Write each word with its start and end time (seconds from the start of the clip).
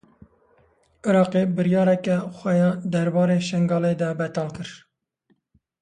Iraqê 1.11 1.43
biryareke 1.57 2.17
xwe 2.37 2.53
ya 2.59 2.69
derbarê 2.91 3.39
Şingalê 3.49 3.93
de 4.01 4.09
betal 4.19 4.49
kir. 4.55 4.69